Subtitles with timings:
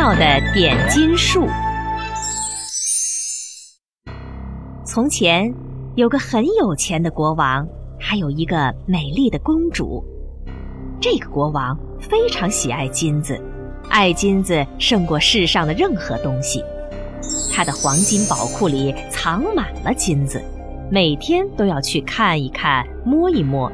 [0.00, 1.46] 妙的点金术。
[4.82, 5.52] 从前
[5.94, 10.02] 有个很有钱的国王，还有一个美丽的公主。
[11.02, 13.38] 这个国王非常喜爱金子，
[13.90, 16.64] 爱金子胜过世上的任何东西。
[17.52, 20.42] 他的黄金宝库里藏满了金子，
[20.90, 23.70] 每天都要去看一看、摸一摸。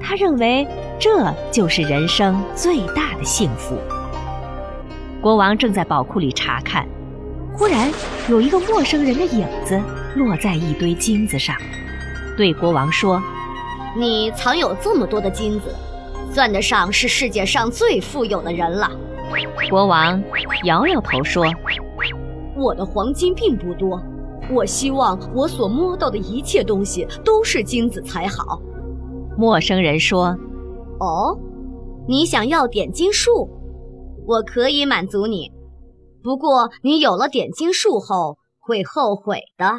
[0.00, 0.66] 他认为
[0.98, 3.78] 这就是人生最大的幸福。
[5.24, 6.86] 国王正在宝库里查看，
[7.54, 7.90] 忽然
[8.28, 9.80] 有一个陌生人的影子
[10.16, 11.56] 落在一堆金子上，
[12.36, 13.18] 对国王说
[13.96, 15.74] ：“你藏有这么多的金子，
[16.30, 18.90] 算得上是世界上最富有的人了。”
[19.70, 20.22] 国王
[20.64, 21.46] 摇摇头说
[22.54, 23.98] ：“我的黄金并不多，
[24.52, 28.60] 我希望我所摸到的一切东西都是金子才好。”
[29.38, 30.36] 陌生人说
[31.00, 31.34] ：“哦，
[32.06, 33.48] 你想要点金术？
[34.26, 35.50] 我可以满足你，
[36.22, 39.70] 不过你有了点金术后会后悔的。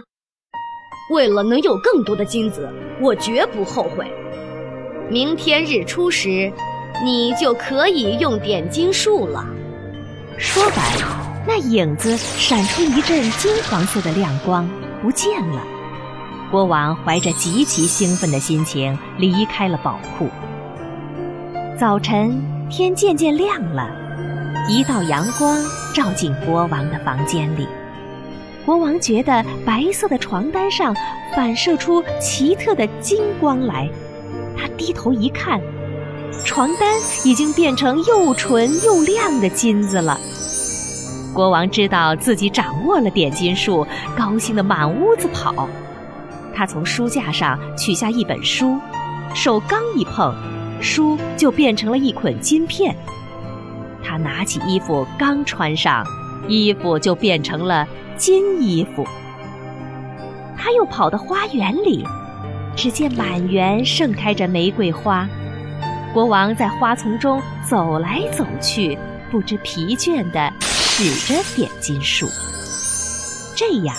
[1.11, 2.69] 为了能有更多的金子，
[3.01, 4.05] 我绝不后悔。
[5.09, 6.51] 明天日出时，
[7.03, 9.45] 你就可以用点金术了。”
[10.37, 14.69] 说完，那影子闪出一阵金黄色的亮光，
[15.01, 15.61] 不见了。
[16.51, 20.27] 国王怀着极其兴奋的心情离开了宝库。
[21.79, 23.89] 早晨，天渐渐亮了，
[24.67, 25.57] 一道阳光
[25.93, 27.67] 照进国王的房间里。
[28.65, 30.95] 国王觉得白色的床单上
[31.35, 33.89] 反射出奇特的金光来，
[34.57, 35.61] 他低头一看，
[36.43, 36.89] 床单
[37.23, 40.19] 已经变成又纯又亮的金子了。
[41.31, 43.85] 国王知道自己掌握了点金术，
[44.17, 45.69] 高兴得满屋子跑。
[46.55, 48.79] 他从书架上取下一本书，
[49.35, 50.33] 手刚一碰，
[50.81, 52.95] 书就变成了一捆金片。
[54.05, 56.05] 他拿起衣服刚穿上，
[56.47, 59.03] 衣服就变成了金衣服。
[60.55, 62.05] 他又跑到花园里，
[62.75, 65.27] 只见满园盛开着玫瑰花。
[66.13, 68.97] 国王在花丛中走来走去，
[69.31, 72.27] 不知疲倦地使着点金术。
[73.55, 73.95] 这样。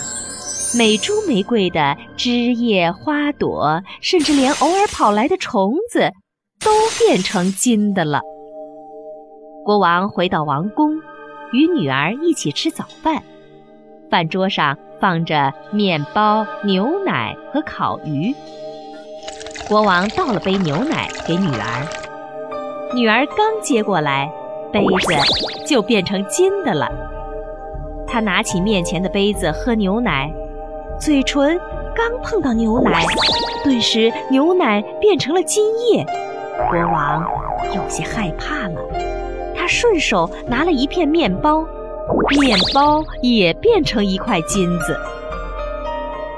[0.77, 6.11] 每株玫瑰的枝叶、花朵，甚至连偶尔跑来的虫子，
[6.61, 8.21] 都变成金的了。
[9.67, 10.93] 国王回到王宫，
[11.53, 13.21] 与女儿一起吃早饭。
[14.09, 18.33] 饭桌上放着面包、牛奶和烤鱼。
[19.69, 24.31] 国王倒了杯牛奶给女儿，女儿刚接过来，
[24.73, 26.89] 杯子就变成金的了。
[28.07, 30.33] 他拿起面前的杯子喝牛奶。
[31.01, 31.59] 嘴唇
[31.93, 33.05] 刚碰到牛奶，
[33.65, 36.07] 顿时牛奶变成了金液。
[36.71, 37.27] 国王
[37.75, 38.81] 有些害怕了，
[39.67, 41.65] 顺手拿了一片面包，
[42.39, 44.99] 面包也变成一块金子。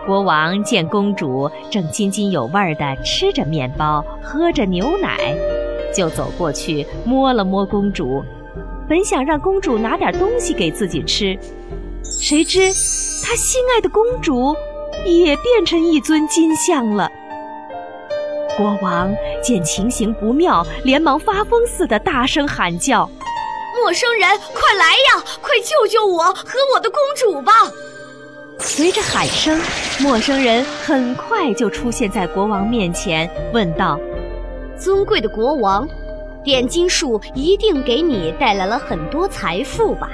[0.06, 5.34] 国王见公主正津津有味地吃着面包，喝着牛奶，
[5.94, 8.24] 就走过去摸了摸公主，
[8.88, 11.38] 本想让公主拿点东西给自己吃。
[12.02, 12.60] 谁知，
[13.22, 14.56] 他心爱的公主
[15.04, 17.10] 也变成一尊金像了。
[18.58, 23.08] 国王见情形不妙，连忙发疯似的大声喊叫
[23.80, 25.24] ：“陌生人，快来呀！
[25.40, 27.52] 快救救我和我的公主吧！”
[28.58, 29.56] 随着喊声，
[30.00, 33.96] 陌生人很快就出现在国王面前，问道
[34.76, 35.88] ：“尊贵的国王，
[36.42, 40.10] 点金术一定给你带来了很多财富吧？”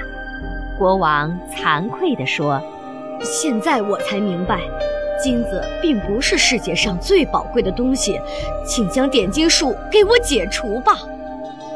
[0.77, 2.61] 国王惭愧地说
[3.23, 4.59] ：“现在我才明白，
[5.25, 8.21] 金子并不是世界上最宝贵的东西，
[8.63, 10.99] 请将点金术给我解除吧。”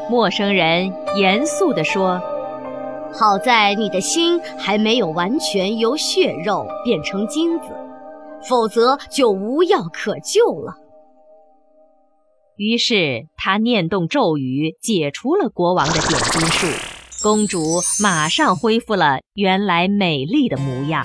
[0.08, 2.20] 陌生人严肃地说
[3.12, 7.66] ：“好在你的心还没有完全由血肉变成金子，
[8.48, 10.74] 否则就无药可救了。”
[12.54, 16.68] 于是他念动咒语，解除了国王的点金术。
[17.22, 17.58] 公主
[18.00, 21.04] 马上恢复了原来美丽的模样。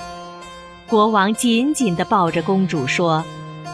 [0.88, 3.24] 国王紧紧地抱着公主说：“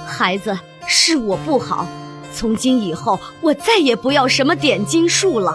[0.07, 1.85] 孩子，是我不好，
[2.33, 5.53] 从今以后我再也不要什么点睛术了。”